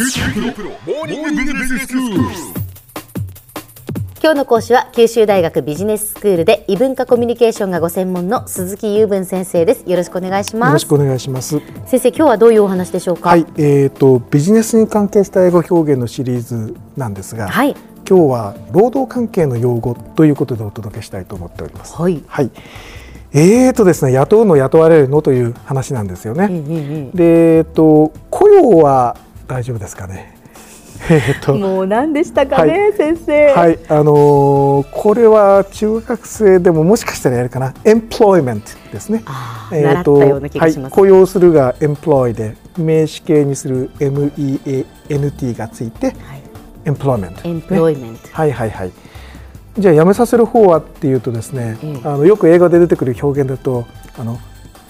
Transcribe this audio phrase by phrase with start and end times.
[0.00, 0.06] 今
[4.22, 9.82] 日の講師は九州大学ビジネススクールで異文化コミュニケーションがご専門の鈴木雄文先生です。
[9.90, 10.68] よろしくお願いします。
[10.68, 11.60] よろしくお願いします。
[11.86, 13.30] 先生今日はどういうお話でしょうか？
[13.30, 17.74] はいえーとビジネスに関係した英語表現のシリーズなんですが、はい。
[18.08, 21.96] 今日は労働関係の用語ということでお届けしたいと思っております。
[21.96, 22.22] はい。
[22.28, 22.52] はい。
[23.32, 26.78] えーとですね雇うの雇われるのという話なんですよね、うんうんう
[27.08, 29.16] んでえーと雇用は
[29.48, 30.36] 大丈夫ですかね。
[31.10, 32.92] えーともう何でしたかね、はい。
[32.92, 33.46] 先生。
[33.52, 39.22] はい、あのーこれは中学生でももしかしたらやるかな、 employment ですね。
[39.26, 46.16] あー習ったような気がします、はい、雇用するが employ で、名詞形にする ment がついて、はい。
[46.84, 48.92] employment。employment、はいはいはい。
[49.78, 52.08] じゃあ辞めさせる方はっていうとですね、ええ。
[52.08, 53.86] あのよく英語で出てくる表現だと、
[54.18, 54.38] あの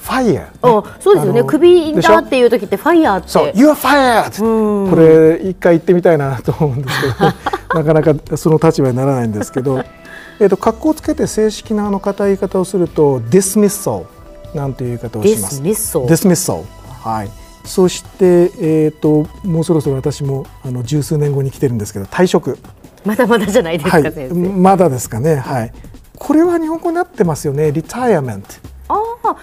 [0.08, 0.80] ファイヤー。
[0.80, 1.40] あそうですよね。
[1.40, 3.28] あのクビでしょだっていう時ってファイヤーって。
[3.28, 4.42] そう、You are fired!
[4.42, 4.90] うん。
[4.90, 7.24] これ一回言ってみたいなと思うんですけど
[7.78, 9.84] なかなかその立場にならないんですけど、
[10.40, 14.06] えー、と格好をつけて正式なあの硬い言い方をすると dismissal
[14.54, 15.60] なんていう言い方をデします。
[15.62, 16.64] dismissal
[17.02, 17.30] はい。
[17.64, 22.58] そして、えー、ともうそろそろ私もあの十数年後に来てるんですけど退職。
[23.04, 24.28] まだまだじゃないですか、はい。
[24.30, 25.36] まだですかね。
[25.36, 25.72] はい。
[26.16, 27.68] これは日本語になってますよね。
[27.68, 28.67] retirement ああ日本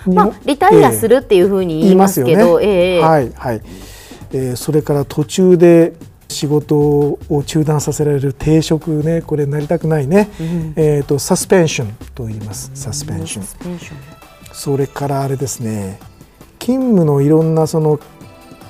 [0.08, 3.62] まあリタイアするっていうふうに言いますけど、ええはいはい、
[4.32, 5.94] えーそれから途中で
[6.28, 10.30] 仕事を中断させられる停職ねこれなりたくないね、
[10.76, 12.72] えっ、とサスペンションと言います。
[12.74, 13.98] サスペンションサスペンション
[14.54, 16.00] それからあれですね。
[16.60, 18.00] 勤務のいろんなその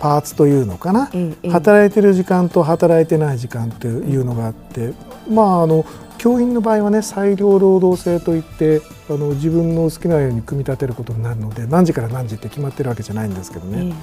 [0.06, 4.94] パーツというのかな、ええ働いてる時間と働いてない時間というのがあって、
[5.28, 5.84] まああの
[6.20, 13.96] 教員の場合はね裁量労働制といってあの自分の好きなように組み立てることになるので何時から何時って決まってるわけじゃないんですけどね、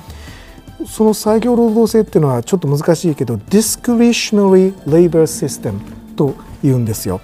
[0.89, 5.78] その裁量労働制っていうのはちょっと難しいけど discretionary labor system
[6.17, 7.20] と言うんですよ。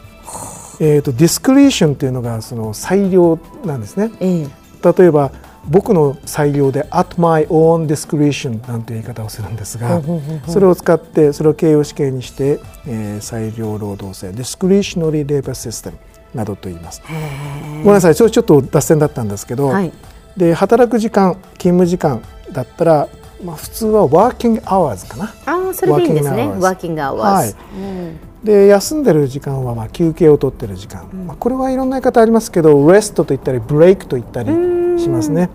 [0.78, 4.12] えー、と discretion っていうのがその裁量なんですね。
[4.20, 4.48] ええ。
[4.96, 5.32] 例えば
[5.68, 10.00] 僕の裁量で at my own discretion なんて言い方をするんですが
[10.46, 15.92] それを使ってそれを形容詞形にして、えー裁量労働制 discretionary labor system
[16.34, 17.02] などと言います。
[17.08, 19.92] ごめんなさいそれちょっと脱線だったんですけど、はい。
[20.36, 23.08] で働く時間勤務時間だったら、
[23.44, 25.34] まあ、普通は working hours かな。
[25.46, 26.48] ああそれでいいんですね。
[26.48, 28.18] ワーキングアワーズ、うん。
[28.44, 34.50] で休んでる時間はまあ休憩を取ってる時間、まあ、これはいろんな言い方ありますけどレストと言ったりブレイクと言ったり
[34.98, 35.50] しますね。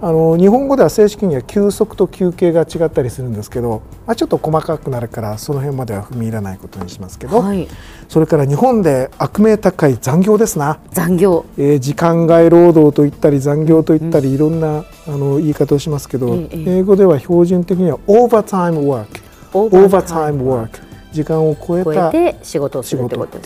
[0.00, 7.66] あの日本語では正式には休息と休憩が違ったりするんですけど、まあ、ちょっと細かくなるからその辺までは踏み入らないことにしますけど、はい。
[8.08, 11.44] それから日本で悪名高い残業ですな、残業。
[11.56, 20.78] えー時間外労働と言ったり残業と言ったり、いろんなあの言い方をしますけど、ええ英語では標準的には overtime work オ overtime work
[21.12, 22.12] 時間を超えた
[22.44, 23.38] 仕事をするってこと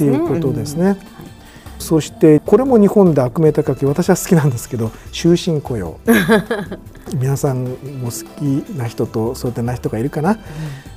[0.53, 0.97] ですね。
[1.83, 5.99] そしてこれも日本で悪名高く私は好きなんですけど終身雇用
[7.19, 7.77] 皆さんも
[8.07, 8.43] 好き
[8.77, 10.39] な人とそうでない人がいるかな、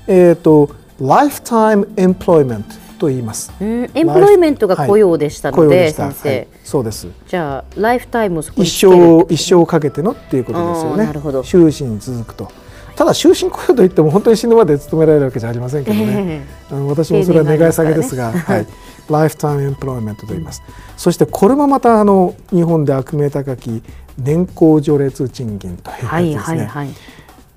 [0.07, 0.69] えっ、と
[1.01, 3.51] ライフタイムエンプロイメントと言います。
[3.59, 7.07] うんエンプロイメントが雇用でしたので、はい雇用した先生、はいそうです。
[7.27, 11.05] じゃあライフタイム一生一生かけてのっていうことですよね。
[11.05, 12.49] なるほど終身に続くと。
[12.95, 16.45] ただ終身雇用といっても本当に死ぬまで勤められるわけじゃありませんけどね。
[16.71, 18.67] あの私もそれは願い下げですが、はい、
[19.09, 20.61] ライフタイムエンプロイメントと言います。
[20.97, 23.83] そしてこれもまたあの日本で悪名高き
[24.17, 26.11] 年功序列賃金というやつですね。
[26.11, 26.89] はいはいはい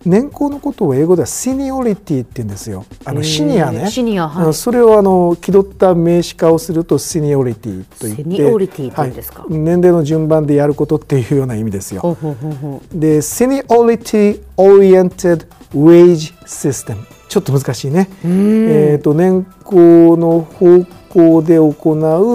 [0.06, 2.86] 年功のことを英語ではシニオリティって言うんですよ。
[3.04, 3.90] あのシニアね。
[3.90, 8.22] シニアはいそれをあの気取った名詞化をするとシニオリティと言って。
[8.22, 9.42] セニオリティってですか？
[9.42, 12.00] はい年齢の順番でやることっていうような意味ですよ。
[12.02, 16.98] ほうほうほうほうで、Seniority Oriented Wage System
[17.28, 18.08] ちょっと難しいね。
[18.24, 21.72] えっ、と年功の方向で行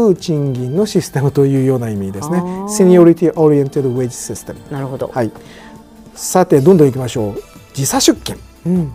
[0.09, 2.39] う賃金のシステムというような意味ですね。
[2.39, 2.66] あー。
[2.67, 5.31] Seniority Oriented Wage System なるほど、はい。
[6.16, 7.44] さてどんどん行きましょう。
[7.73, 8.39] 時差出勤。
[8.66, 8.91] うん、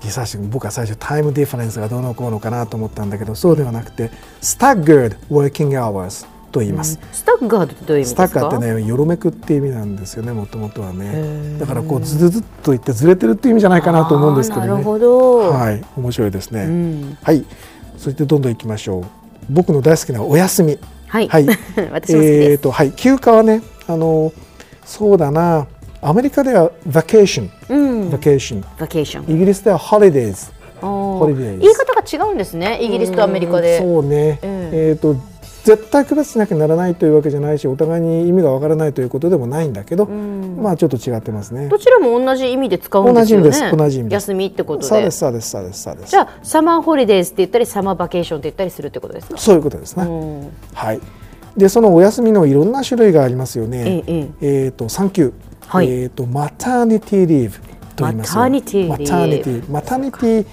[0.00, 0.48] 時差出勤。
[0.50, 6.98] 僕は最初タイムディファレンスがどうのこうのかなと思ったんだけどそうではなくて Staggered Working Hours と言います。
[7.12, 8.40] スタッガードってどういう意味スですか？
[8.40, 11.58] タッカーってねよろめくっていう意味なんですよねもともとはへねー。
[11.60, 14.66] だからこうずずずっといってずれてるっていう意味じゃないかなと思うんですけどね。
[14.68, 15.84] なるほど、はい。
[15.96, 17.44] 面白いですね、うん、はい
[18.00, 19.04] そしてどんどんいきましょう。
[19.50, 20.78] 僕の大好きなお休み。
[21.06, 21.46] はい、はい。
[21.92, 22.92] 私も好きえです、ーとはい。
[22.92, 24.32] 休暇はねあの
[24.86, 25.66] そうだな。
[26.00, 30.50] アメリカでは vacation うん、vacation バケーションイギリスでは holidays
[30.80, 30.86] あー。
[30.86, 32.78] holidays 言い方が違うんですね。
[32.80, 33.76] イギリスとアメリカで。
[33.76, 35.14] うんそうね、ええっ、と
[35.64, 41.68] 絶対区別しなきゃならないというわけじゃないしお互いに意味がわからないということでもないんだけど、まあちょっと違ってますね。
[41.68, 43.44] どちらも同じ意味で使うんですよね。
[43.44, 43.76] 同じ意味です。
[43.76, 44.86] 同じ意味休みってことで。
[44.86, 46.10] そうですそうですそうですそうです。
[46.10, 49.36] じゃあ summer holidays って言ったり summer vacation って言ったりするってことですか？
[49.36, 50.50] そういうことですね、うん。
[50.72, 51.00] はい。
[51.56, 54.02] でそのお休みのいろんな種類がありますよね。
[54.06, 55.32] えええーと産休、
[55.66, 55.90] はい。
[55.90, 57.56] えーと maternity leave
[57.96, 58.40] と言いますよ。
[58.40, 60.46] maternity leave maternity マタニティ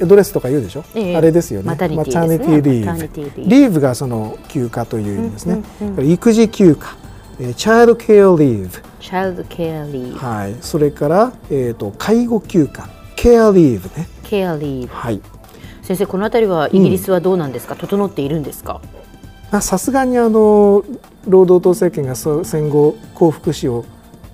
[0.00, 1.16] ドレスとか言うでしょ、ええ。
[1.16, 1.66] あれですよね。
[1.66, 2.38] maternity ね。
[2.38, 6.96] leave leave がその休暇という意味ですね、うんうん育児休暇
[7.40, 10.56] えー childcare leave childcare リーはい。
[10.60, 12.88] それから、えー、と介護休暇。
[13.16, 14.08] ケアリーブね。
[14.24, 15.20] ケアリーはい。
[15.82, 18.80] 先生このあたりはイギリスはどうなんですか、整っているんですか？
[19.50, 20.84] まあさすがにあの
[21.26, 23.84] 労働党政権がそう戦後幸福祉を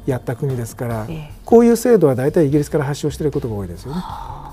[0.06, 1.30] やった国ですから、ええ。
[1.44, 4.02] こういう制度は大体イギリスから発祥していることが多いですよね。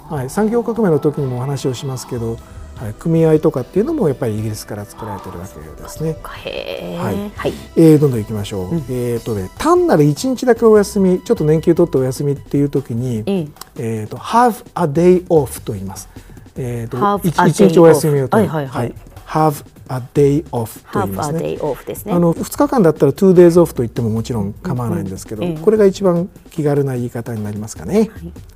[0.10, 2.38] はい、産業革命の時にもお話をしますけど、
[2.76, 6.18] はい、組合とかっていうのもやっぱりイギリスから作られてるわけですね。
[6.22, 7.30] はい。
[7.36, 7.54] はい。
[7.76, 8.82] えー、どんどん行きましょう。
[8.90, 13.48] えっ、とね単なる一日だけお休みちょっと年休取ってお休みっていう時に、ええ
[13.78, 16.10] えー、と have a day off と言います。
[16.58, 18.50] えー、と一日お休みを取る。
[18.50, 18.94] はいはいはい。
[19.28, 21.40] have a day off と言います a ね。
[21.40, 22.14] day off ですね。
[22.14, 28.10] あの2日間だったら two days off と言ってももちろん構わないんですけど、うんこれが一番気軽な言い方になりますかね。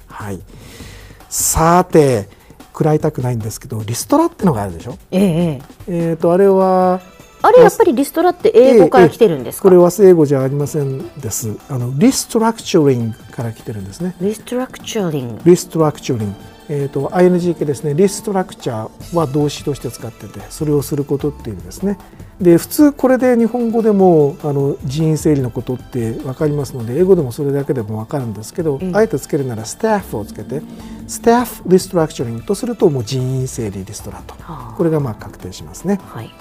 [0.08, 0.40] はい、
[1.30, 2.28] さて
[2.74, 4.98] 食らいたくないんですけどリストラってのがあるでしょ？
[5.12, 7.02] えええええー、とあれは
[7.42, 11.56] あれやっぱりリストラって英語から来てるんですか、これ和製英語じゃありませんです。
[11.70, 14.16] あのリストラクチャリングから来てるんですね。
[14.20, 16.36] リストラクチャリングリストラクチャリング。
[16.70, 17.96] えー、と ING 系ですね。
[17.96, 21.98] リストラクチャーは動詞として使っててそれをすることっていう意味ですね。
[22.40, 30.62] で普通これで日本語でもあの人員整理のことって分かりますので英語でもそれだけでも分かるんですけど、ええあえてつけるならスタッフをつけて
[31.08, 34.36] スタッフリストラクチャリングとするともう人員整理リストラと。
[34.36, 34.76] はあ。
[34.78, 36.00] これがまあ確定しますね。
[36.04, 36.32] はい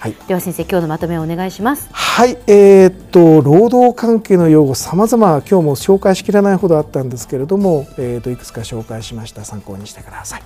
[0.00, 0.16] はい。
[0.26, 1.90] では先生今日のまとめをお願いします。
[1.92, 9.44] はい、えーっと労働関係の用語さまざま今日も紹介しきれないほどあったんですけれども、えーっといくつか紹介しました。
[9.44, 10.42] 参考にしてください。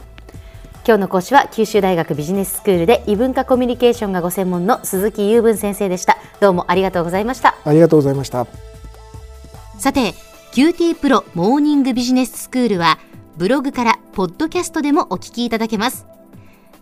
[0.86, 6.18] 今日の講師は九州大学ビジネススクールで異文化コミュニケーションがご専門の鈴木雄文先生でした。
[6.40, 7.54] どうもありがとうございました。
[7.64, 8.46] ありがとうございました。
[9.78, 10.14] さて
[10.52, 12.98] QT プロモーニングビジネススクールは
[13.36, 16.06] ブログからポッドキャストでもお聞きいただけます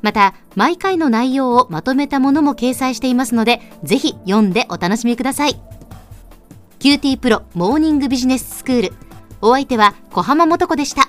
[0.03, 5.61] また毎回の内容をまとめたものも掲載していますのでぜひ読んでお楽しみください。
[6.81, 8.93] QT プロモーニングビジネススクール。
[9.41, 11.09] お相手は小浜も子でした。